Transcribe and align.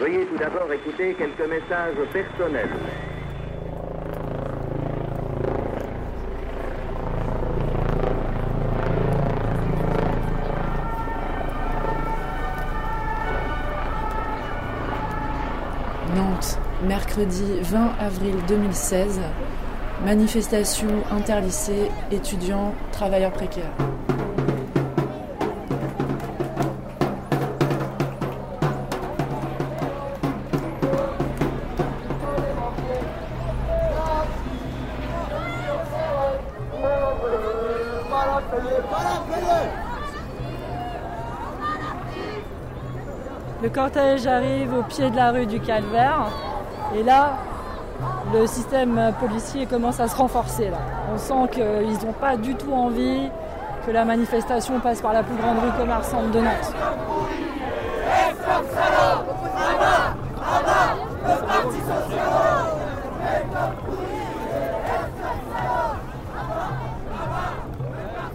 Veuillez 0.00 0.24
tout 0.24 0.38
d'abord 0.38 0.72
écouter 0.72 1.12
quelques 1.12 1.46
messages 1.46 1.94
personnels. 2.10 2.70
Nantes, 16.16 16.58
mercredi 16.88 17.60
20 17.60 17.92
avril 18.00 18.36
2016. 18.48 19.20
Manifestation 20.06 20.88
interlycée, 21.10 21.90
étudiants, 22.10 22.72
travailleurs 22.90 23.32
précaires. 23.32 23.74
Le 43.62 43.68
cortège 43.68 44.26
arrive 44.26 44.72
au 44.72 44.82
pied 44.82 45.10
de 45.10 45.16
la 45.16 45.32
rue 45.32 45.44
du 45.44 45.60
Calvaire. 45.60 46.30
Et 46.96 47.02
là, 47.02 47.34
le 48.32 48.46
système 48.46 49.12
policier 49.20 49.66
commence 49.66 50.00
à 50.00 50.08
se 50.08 50.16
renforcer. 50.16 50.70
On 51.12 51.18
sent 51.18 51.50
qu'ils 51.52 52.06
n'ont 52.06 52.14
pas 52.18 52.38
du 52.38 52.54
tout 52.54 52.72
envie 52.72 53.28
que 53.86 53.90
la 53.90 54.06
manifestation 54.06 54.80
passe 54.80 55.02
par 55.02 55.12
la 55.12 55.22
plus 55.22 55.36
grande 55.36 55.58
rue 55.58 55.78
commerçante 55.78 56.30
de 56.30 56.40
Nantes. 56.40 56.74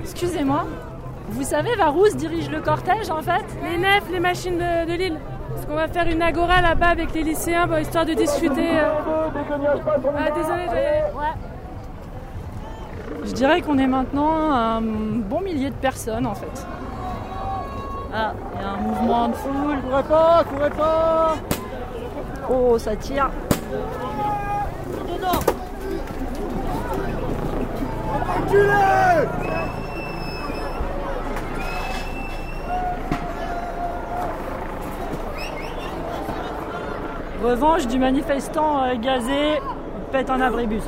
Excusez-moi, 0.00 0.64
vous 1.28 1.42
savez 1.44 1.74
vers 1.76 1.96
où 1.96 2.06
se 2.06 2.16
dirige 2.16 2.50
le 2.50 2.60
cortège 2.60 3.10
en 3.10 3.22
fait 3.22 3.44
Les 3.62 3.78
nefs, 3.78 4.08
les 4.10 4.20
machines 4.20 4.58
de, 4.58 4.86
de 4.90 4.92
Lille. 4.96 5.18
Parce 5.54 5.66
qu'on 5.66 5.74
va 5.74 5.88
faire 5.88 6.06
une 6.08 6.22
agora 6.22 6.60
là-bas 6.62 6.88
avec 6.88 7.12
les 7.14 7.22
lycéens, 7.22 7.66
bon, 7.66 7.76
histoire 7.78 8.06
de 8.06 8.14
discuter. 8.14 8.80
euh. 8.80 8.84
Ah, 10.18 10.30
désolé, 10.34 10.64
Ouais. 11.14 11.34
Je 13.24 13.32
dirais 13.32 13.60
qu'on 13.60 13.78
est 13.78 13.86
maintenant 13.86 14.50
un 14.52 14.80
bon 14.80 15.40
millier 15.42 15.70
de 15.70 15.74
personnes 15.76 16.26
en 16.26 16.34
fait. 16.34 16.66
Ah, 18.14 18.32
il 18.56 18.60
y 18.60 18.64
a 18.64 18.68
un 18.70 18.76
mouvement 18.78 19.28
de 19.28 19.34
foule. 19.34 19.78
Courez 19.88 20.02
pas, 20.02 20.44
courez 20.50 20.70
pas 20.70 21.34
Oh, 22.50 22.76
ça 22.78 22.96
tire. 22.96 23.30
Revanche 37.42 37.86
du 37.88 37.98
manifestant 37.98 38.84
euh, 38.84 38.94
gazé, 38.96 39.58
pète 40.12 40.30
un 40.30 40.40
abribus. 40.40 40.84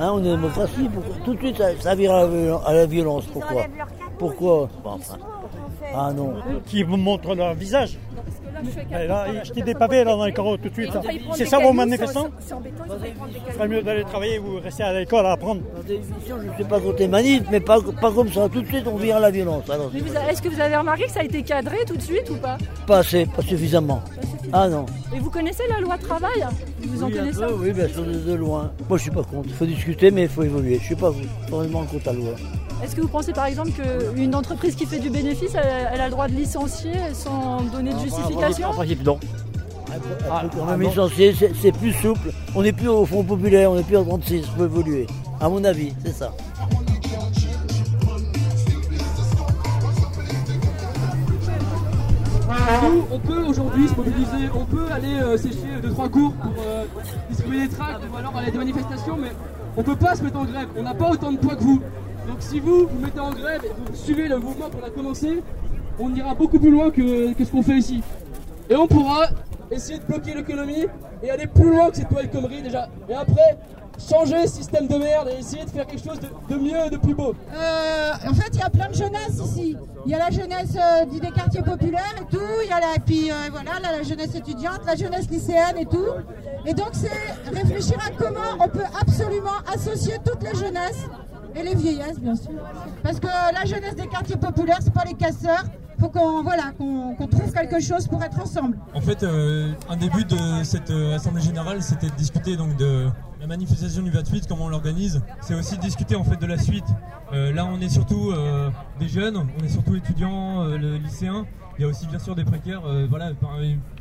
Hein, 0.00 0.10
on 0.12 0.22
est 0.24 0.28
en 0.30 0.36
démocratie, 0.36 0.88
pourquoi? 0.92 1.14
Tout 1.24 1.34
de 1.34 1.38
suite 1.38 1.56
ça, 1.56 1.68
ça 1.80 1.94
vire 1.94 2.14
à 2.14 2.20
la, 2.22 2.26
viol- 2.28 2.60
à 2.64 2.72
la 2.72 2.86
violence, 2.86 3.26
pourquoi? 3.26 3.62
Pourquoi? 4.18 4.68
Bon, 4.84 4.90
enfin, 4.92 5.16
Ah 5.94 6.12
non. 6.12 6.34
Qui 6.66 6.82
vous 6.84 6.96
montrent 6.96 7.34
leur 7.34 7.54
visage? 7.54 7.98
Et 8.90 9.06
là, 9.06 9.26
jetez 9.44 9.62
des 9.62 9.74
pavés 9.74 10.04
là, 10.04 10.16
dans 10.16 10.24
les 10.24 10.32
carreaux 10.32 10.56
tout 10.56 10.68
de 10.68 10.74
suite. 10.74 10.92
là. 10.94 11.00
C'est 11.34 11.46
ça 11.46 11.58
vos 11.58 11.72
manifestants 11.72 12.28
Il 13.46 13.52
serait 13.54 13.68
mieux 13.68 13.82
d'aller 13.82 14.04
travailler 14.04 14.38
ou 14.38 14.60
rester 14.60 14.82
à 14.82 14.92
l'école 14.92 15.26
à 15.26 15.32
apprendre. 15.32 15.62
Dans 15.76 15.82
des 15.82 15.94
émissions, 15.94 16.36
je 16.44 16.50
ne 16.50 16.56
sais 16.56 16.64
pas 16.68 16.80
côté 16.80 17.08
manif, 17.08 17.42
mais 17.50 17.60
pas, 17.60 17.78
pas 18.00 18.12
comme 18.12 18.32
ça. 18.32 18.48
Tout 18.48 18.62
de 18.62 18.66
suite, 18.66 18.86
on 18.86 18.96
vire 18.96 19.16
à 19.16 19.20
la 19.20 19.30
violence. 19.30 19.64
Est-ce 20.28 20.42
que 20.42 20.48
vous 20.48 20.60
avez 20.60 20.76
remarqué 20.76 21.04
que 21.04 21.10
ça 21.10 21.20
a 21.20 21.24
été 21.24 21.42
cadré 21.42 21.78
tout 21.86 21.96
de 21.96 22.02
suite 22.02 22.28
ou 22.30 22.36
pas? 22.36 22.58
Pas 22.86 22.98
assez, 22.98 23.26
pas 23.26 23.42
suffisamment. 23.42 24.02
Ah 24.52 24.68
non. 24.68 24.86
Et 25.14 25.18
vous 25.18 25.30
connaissez 25.30 25.64
la 25.68 25.80
loi 25.80 25.98
travail? 25.98 26.46
Vous 26.80 27.02
en 27.02 27.06
oui, 27.08 27.14
un 27.14 27.20
connaissez 27.20 27.40
peu, 27.40 27.52
oui, 27.52 27.72
bien 27.72 27.88
sûr, 27.88 28.04
de, 28.04 28.12
de 28.14 28.34
loin. 28.34 28.70
Moi, 28.88 28.96
je 28.98 29.02
suis 29.02 29.10
pas 29.10 29.22
contre. 29.22 29.48
Il 29.48 29.52
faut 29.54 29.66
discuter, 29.66 30.10
mais 30.10 30.22
il 30.22 30.28
faut 30.28 30.42
évoluer. 30.42 30.78
Je 30.78 30.84
suis 30.84 30.96
pas 30.96 31.12
vraiment 31.50 31.84
contre 31.84 32.06
la 32.06 32.12
loi. 32.14 32.30
Est-ce 32.82 32.94
que 32.94 33.00
vous 33.00 33.08
pensez 33.08 33.32
par 33.32 33.46
exemple 33.46 33.70
qu'une 33.72 34.34
entreprise 34.34 34.74
qui 34.74 34.86
fait 34.86 34.98
du 34.98 35.10
bénéfice, 35.10 35.54
elle, 35.54 35.88
elle 35.92 36.00
a 36.00 36.06
le 36.06 36.10
droit 36.12 36.28
de 36.28 36.32
licencier 36.32 36.92
sans 37.12 37.62
donner 37.62 37.92
de 37.92 37.98
justification 37.98 38.68
En 38.68 38.74
principe, 38.74 39.04
non. 39.04 39.18
Ah, 40.30 40.44
quand 40.54 40.64
même 40.66 40.82
licencié, 40.82 41.34
c'est 41.60 41.72
plus 41.72 41.92
souple. 41.92 42.30
On 42.54 42.62
n'est 42.62 42.72
plus 42.72 42.88
au 42.88 43.04
Front 43.04 43.24
populaire, 43.24 43.70
on 43.70 43.76
n'est 43.76 43.82
plus 43.82 43.96
en 43.96 44.04
36. 44.04 44.36
Il 44.36 44.44
faut 44.44 44.64
évoluer. 44.64 45.06
À 45.40 45.48
mon 45.48 45.64
avis, 45.64 45.92
c'est 46.04 46.12
ça. 46.12 46.32
Nous, 52.82 53.04
on 53.10 53.18
peut 53.18 53.42
aujourd'hui 53.44 53.88
se 53.88 53.94
mobiliser, 53.94 54.50
on 54.54 54.64
peut 54.64 54.86
aller 54.92 55.14
euh, 55.14 55.36
sécher 55.36 55.80
deux 55.82 55.90
trois 55.90 56.08
cours 56.08 56.32
pour 56.34 56.52
euh, 56.66 56.84
distribuer 57.28 57.66
des 57.66 57.68
tracts 57.68 58.00
ou 58.12 58.16
alors 58.16 58.36
aller 58.36 58.48
à 58.48 58.50
des 58.50 58.58
manifestations, 58.58 59.16
mais 59.16 59.32
on 59.76 59.82
peut 59.82 59.96
pas 59.96 60.14
se 60.16 60.22
mettre 60.22 60.38
en 60.38 60.44
grève. 60.44 60.68
On 60.76 60.82
n'a 60.82 60.94
pas 60.94 61.10
autant 61.10 61.32
de 61.32 61.38
poids 61.38 61.56
que 61.56 61.62
vous. 61.62 61.80
Donc 62.28 62.36
si 62.40 62.60
vous 62.60 62.86
vous 62.86 62.98
mettez 63.00 63.20
en 63.20 63.30
grève 63.30 63.62
et 63.64 63.70
vous 63.74 63.96
suivez 63.96 64.28
le 64.28 64.38
mouvement 64.38 64.68
qu'on 64.68 64.86
a 64.86 64.90
commencé, 64.90 65.42
on 65.98 66.14
ira 66.14 66.34
beaucoup 66.34 66.58
plus 66.58 66.70
loin 66.70 66.90
que, 66.90 67.32
que 67.32 67.44
ce 67.44 67.50
qu'on 67.50 67.62
fait 67.62 67.78
ici. 67.78 68.02
Et 68.68 68.76
on 68.76 68.86
pourra 68.86 69.28
essayer 69.70 69.98
de 69.98 70.04
bloquer 70.04 70.34
l'économie 70.34 70.84
et 71.22 71.30
aller 71.30 71.46
plus 71.46 71.70
loin 71.70 71.88
que 71.88 71.96
cette 71.96 72.10
nouvelle 72.10 72.30
connerie 72.30 72.60
déjà. 72.60 72.86
Et 73.08 73.14
après, 73.14 73.56
changer 73.98 74.46
ce 74.46 74.56
système 74.56 74.86
de 74.86 74.96
merde 74.96 75.30
et 75.34 75.40
essayer 75.40 75.64
de 75.64 75.70
faire 75.70 75.86
quelque 75.86 76.04
chose 76.04 76.20
de, 76.20 76.56
mieux 76.56 76.86
et 76.86 76.90
de 76.90 76.98
plus 76.98 77.14
beau. 77.14 77.34
Euh, 77.54 78.12
en 78.28 78.34
fait, 78.34 78.50
il 78.52 78.60
y 78.60 78.62
a 78.62 78.68
plein 78.68 78.88
de 78.88 78.94
jeunesse 78.94 79.40
ici. 79.42 79.76
Il 80.04 80.12
y 80.12 80.14
a 80.14 80.18
la 80.18 80.30
jeunesse 80.30 80.76
euh, 80.76 81.06
des 81.06 81.30
quartiers 81.30 81.62
populaires 81.62 82.14
et 82.20 82.30
tout. 82.30 82.40
Il 82.62 82.68
y 82.68 82.72
a 82.72 82.80
la, 82.80 82.94
et 82.96 83.00
puis 83.00 83.30
euh, 83.30 83.34
voilà, 83.50 83.80
là, 83.80 83.96
la 83.96 84.02
jeunesse 84.02 84.34
étudiante, 84.34 84.80
la 84.86 84.96
jeunesse 84.96 85.30
lycéenne 85.30 85.78
et 85.78 85.86
tout. 85.86 86.06
Et 86.66 86.74
donc, 86.74 86.90
c'est 86.92 87.50
réfléchir 87.50 87.96
à 88.06 88.10
comment 88.10 88.62
on 88.62 88.68
peut 88.68 88.86
absolument 89.00 89.58
associer 89.72 90.18
toutes 90.24 90.42
les 90.42 90.54
jeunesses 90.54 91.08
et 91.58 91.62
les 91.64 91.74
vieillesses, 91.74 92.18
bien 92.20 92.34
sûr. 92.34 92.50
Parce 93.02 93.20
que 93.20 93.26
la 93.26 93.64
jeunesse 93.64 93.94
des 93.96 94.06
quartiers 94.06 94.36
populaires, 94.36 94.78
c'est 94.80 94.92
pas 94.92 95.04
les 95.06 95.14
casseurs. 95.14 95.64
Faut 96.00 96.08
qu'on 96.10 96.44
voilà, 96.44 96.70
qu'on 96.78 97.16
trouve 97.28 97.52
quelque 97.52 97.80
chose 97.80 98.06
pour 98.06 98.22
être 98.22 98.40
ensemble. 98.40 98.76
En 98.94 99.00
fait, 99.00 99.24
euh, 99.24 99.72
un 99.88 99.96
début 99.96 100.24
de 100.24 100.36
cette 100.62 100.90
euh, 100.90 101.16
assemblée 101.16 101.42
générale, 101.42 101.82
c'était 101.82 102.06
de 102.08 102.14
discuter 102.14 102.56
donc 102.56 102.76
de 102.76 103.08
la 103.40 103.46
manifestation 103.48 104.02
du 104.02 104.10
28, 104.10 104.46
comment 104.48 104.66
on 104.66 104.68
l'organise. 104.68 105.20
C'est 105.40 105.54
aussi 105.54 105.76
de 105.76 105.82
discuter 105.82 106.14
en 106.14 106.22
fait 106.22 106.36
de 106.40 106.46
la 106.46 106.56
suite. 106.56 106.84
Euh, 107.32 107.52
là, 107.52 107.66
on 107.66 107.80
est 107.80 107.88
surtout 107.88 108.30
euh, 108.30 108.70
des 109.00 109.08
jeunes, 109.08 109.36
on 109.60 109.64
est 109.64 109.68
surtout 109.68 109.96
étudiants, 109.96 110.62
euh, 110.62 110.78
le- 110.78 110.96
lycéens. 110.98 111.46
Il 111.78 111.82
y 111.82 111.84
a 111.84 111.88
aussi 111.88 112.06
bien 112.06 112.18
sûr 112.20 112.36
des 112.36 112.44
précaires, 112.44 112.82
euh, 112.86 113.06
voilà, 113.10 113.30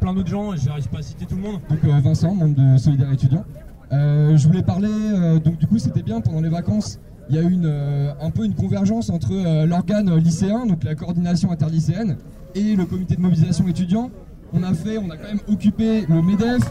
plein 0.00 0.12
d'autres 0.14 0.28
gens. 0.28 0.56
Je 0.56 0.66
n'arrive 0.66 0.88
pas 0.88 0.98
à 0.98 1.02
citer 1.02 1.26
tout 1.26 1.36
le 1.36 1.42
monde. 1.42 1.60
Donc 1.70 1.78
euh, 1.84 2.00
Vincent, 2.02 2.34
membre 2.34 2.56
de 2.56 2.76
Solidaire 2.76 3.12
étudiant. 3.12 3.44
Euh, 3.92 4.36
je 4.36 4.48
voulais 4.48 4.62
parler, 4.64 4.90
euh, 4.90 5.38
donc 5.38 5.58
du 5.58 5.66
coup 5.68 5.78
c'était 5.78 6.02
bien 6.02 6.20
pendant 6.20 6.40
les 6.40 6.48
vacances, 6.48 6.98
il 7.28 7.36
y 7.36 7.38
a 7.38 7.42
une, 7.42 7.66
euh, 7.66 8.12
un 8.20 8.30
peu 8.30 8.44
une 8.44 8.54
convergence 8.54 9.10
entre 9.10 9.32
euh, 9.32 9.66
l'organe 9.66 10.14
lycéen, 10.16 10.66
donc 10.66 10.84
la 10.84 10.94
coordination 10.94 11.50
interlycéenne, 11.50 12.16
et 12.54 12.76
le 12.76 12.84
comité 12.84 13.16
de 13.16 13.20
mobilisation 13.20 13.66
étudiant. 13.68 14.10
On 14.52 14.62
a 14.62 14.72
fait, 14.74 14.98
on 14.98 15.10
a 15.10 15.16
quand 15.16 15.28
même 15.28 15.40
occupé 15.48 16.06
le 16.08 16.22
MEDEF. 16.22 16.62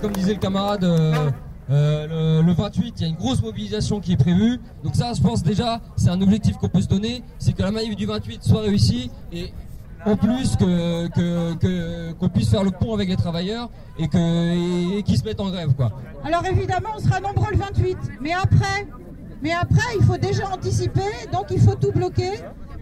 Comme 0.00 0.12
disait 0.12 0.34
le 0.34 0.38
camarade, 0.38 0.84
euh, 0.84 1.30
le, 1.70 2.46
le 2.46 2.52
28, 2.52 2.94
il 2.96 3.02
y 3.02 3.04
a 3.06 3.08
une 3.08 3.16
grosse 3.16 3.42
mobilisation 3.42 3.98
qui 4.00 4.12
est 4.12 4.16
prévue. 4.16 4.60
Donc 4.84 4.94
ça, 4.94 5.12
je 5.14 5.20
pense 5.20 5.42
déjà, 5.42 5.80
c'est 5.96 6.10
un 6.10 6.20
objectif 6.20 6.56
qu'on 6.58 6.68
peut 6.68 6.82
se 6.82 6.88
donner, 6.88 7.22
c'est 7.38 7.52
que 7.54 7.62
la 7.62 7.72
manif 7.72 7.96
du 7.96 8.06
28 8.06 8.44
soit 8.44 8.60
réussie 8.60 9.10
et 9.32 9.52
en 10.06 10.16
plus 10.16 10.56
que 10.56 11.08
que- 11.08 11.54
que- 11.54 12.12
qu'on 12.12 12.28
puisse 12.28 12.50
faire 12.50 12.64
le 12.64 12.70
pont 12.70 12.94
avec 12.94 13.08
les 13.08 13.16
travailleurs 13.16 13.68
et 13.98 14.08
que 14.08 14.96
et, 14.98 15.02
qu'ils 15.02 15.18
se 15.18 15.24
mettent 15.24 15.40
en 15.40 15.50
grève 15.50 15.74
quoi. 15.74 15.92
Alors 16.24 16.44
évidemment, 16.46 16.90
on 16.96 17.00
sera 17.00 17.20
nombreux 17.20 17.50
le 17.52 17.58
28, 17.58 17.96
mais 18.20 18.32
après, 18.32 18.86
mais 19.42 19.52
après, 19.52 19.96
il 19.98 20.04
faut 20.04 20.16
déjà 20.18 20.48
anticiper, 20.52 21.00
donc 21.32 21.46
il 21.50 21.60
faut 21.60 21.74
tout 21.74 21.92
bloquer. 21.92 22.30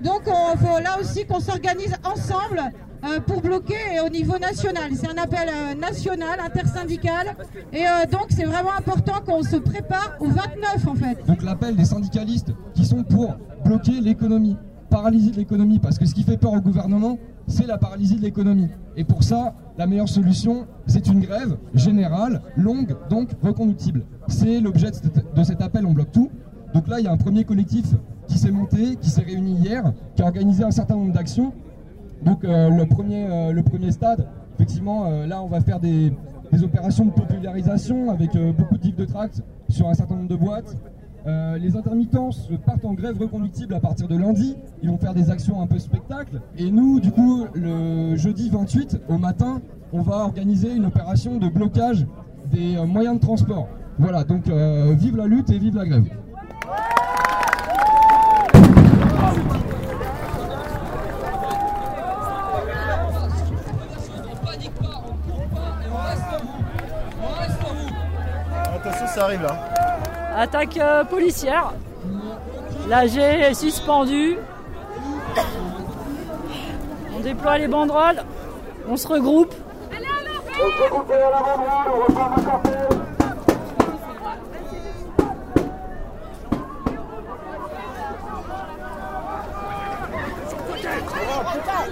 Donc 0.02 0.22
il 0.26 0.58
faut 0.58 0.78
là 0.80 0.98
aussi 1.00 1.24
qu'on 1.24 1.40
s'organise 1.40 1.94
ensemble 2.04 2.60
euh, 3.04 3.20
pour 3.20 3.40
bloquer 3.40 4.00
au 4.04 4.08
niveau 4.10 4.38
national. 4.38 4.90
C'est 4.94 5.08
un 5.08 5.16
appel 5.22 5.48
euh, 5.48 5.74
national, 5.74 6.40
intersyndical, 6.40 7.36
et 7.72 7.86
euh, 7.86 8.06
donc 8.10 8.26
c'est 8.30 8.44
vraiment 8.44 8.72
important 8.76 9.20
qu'on 9.24 9.42
se 9.42 9.56
prépare 9.56 10.14
au 10.20 10.26
29 10.26 10.88
en 10.88 10.94
fait. 10.94 11.26
Donc 11.26 11.42
l'appel 11.42 11.74
des 11.76 11.84
syndicalistes 11.86 12.52
qui 12.74 12.84
sont 12.84 13.02
pour 13.02 13.34
bloquer 13.64 14.00
l'économie, 14.00 14.56
paralyser 14.94 15.32
l'économie, 15.32 15.80
parce 15.80 15.98
que 15.98 16.06
ce 16.06 16.14
qui 16.14 16.22
fait 16.22 16.36
peur 16.36 16.52
au 16.52 16.60
gouvernement, 16.60 17.18
c'est 17.48 17.66
la 17.66 17.78
paralysie 17.78 18.14
de 18.14 18.22
l'économie. 18.22 18.68
Et 18.96 19.02
pour 19.02 19.24
ça, 19.24 19.54
la 19.76 19.88
meilleure 19.88 20.08
solution, 20.08 20.66
c'est 20.86 21.08
une 21.08 21.18
grève 21.18 21.56
générale, 21.74 22.42
longue, 22.56 22.94
donc 23.10 23.30
reconductible. 23.42 24.04
C'est 24.28 24.60
l'objet 24.60 24.92
de 24.92 25.42
cet 25.42 25.60
appel, 25.60 25.84
on 25.84 25.92
bloque 25.92 26.12
tout. 26.12 26.30
Donc 26.74 26.86
là, 26.86 27.00
il 27.00 27.06
y 27.06 27.08
a 27.08 27.12
un 27.12 27.16
premier 27.16 27.42
collectif 27.42 27.86
qui 28.28 28.38
s'est 28.38 28.52
monté, 28.52 28.94
qui 29.00 29.10
s'est 29.10 29.22
réuni 29.22 29.54
hier, 29.54 29.92
qui 30.14 30.22
a 30.22 30.26
organisé 30.26 30.62
un 30.62 30.70
certain 30.70 30.94
nombre 30.94 31.12
d'actions. 31.12 31.52
Donc 32.22 32.44
euh, 32.44 32.70
le, 32.70 32.86
premier, 32.86 33.26
euh, 33.28 33.50
le 33.50 33.64
premier 33.64 33.90
stade, 33.90 34.28
effectivement, 34.54 35.06
euh, 35.06 35.26
là, 35.26 35.42
on 35.42 35.48
va 35.48 35.60
faire 35.60 35.80
des, 35.80 36.12
opérations 36.62 37.04
de 37.06 37.10
popularisation 37.10 38.12
avec 38.12 38.30
beaucoup 38.56 38.78
de 38.78 38.82
livres 38.84 38.98
de 38.98 39.06
tracts 39.06 39.42
sur 39.68 39.88
un 39.88 39.94
certain 39.94 40.14
nombre 40.14 40.28
de 40.28 40.36
boîtes. 40.36 40.76
Les 41.26 41.76
intermittents 41.76 42.30
partent 42.66 42.84
en 42.84 42.94
grève 42.94 43.18
reconductible 43.18 43.74
à 43.74 43.80
partir 43.80 44.08
de 44.08 44.16
lundi. 44.16 44.56
Ils 44.82 44.90
vont 44.90 44.98
faire 44.98 45.14
des 45.14 45.30
actions 45.30 45.60
un 45.62 45.66
peu 45.66 45.78
spectacle. 45.78 46.40
Et 46.56 46.70
nous, 46.70 47.00
du 47.00 47.10
coup, 47.10 47.46
le 47.54 48.16
jeudi 48.16 48.50
28, 48.50 49.02
au 49.08 49.18
matin, 49.18 49.60
on 49.92 50.02
va 50.02 50.16
organiser 50.18 50.74
une 50.74 50.86
opération 50.86 51.38
de 51.38 51.48
blocage 51.48 52.06
des 52.50 52.76
moyens 52.86 53.16
de 53.16 53.20
transport. 53.20 53.68
Voilà, 53.98 54.24
donc 54.24 54.48
vive 54.48 55.16
la 55.16 55.26
lutte 55.26 55.50
et 55.50 55.58
vive 55.58 55.76
la 55.76 55.86
grève. 55.86 56.04
Attention, 68.74 69.06
ça 69.06 69.24
arrive 69.24 69.42
là. 69.42 69.93
Attaque 70.36 70.76
euh, 70.78 71.04
policière. 71.04 71.72
L'AG 72.88 73.16
est 73.16 73.54
suspendu. 73.54 74.36
On 77.16 77.20
déploie 77.20 77.58
les 77.58 77.68
banderoles. 77.68 78.24
On 78.88 78.96
se 78.96 79.06
regroupe. 79.06 79.54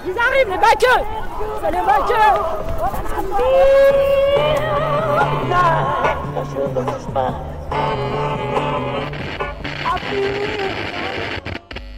Ils 0.05 0.19
arrivent, 0.19 0.51
les 0.51 0.59
baqueux 0.59 1.05
C'est 1.63 1.71
les 1.71 1.81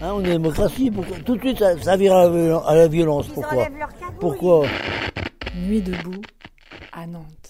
hein, 0.00 0.12
on 0.14 0.20
est 0.24 0.30
démocratie, 0.30 0.90
tout 1.24 1.36
de 1.36 1.40
suite 1.40 1.58
ça, 1.58 1.78
ça 1.80 1.96
vire 1.96 2.14
à 2.14 2.74
la 2.74 2.88
violence. 2.88 3.28
Pourquoi 3.28 3.66
Pourquoi 4.20 4.66
Nuit 5.56 5.82
debout 5.82 6.22
à 6.92 7.06
Nantes. 7.06 7.43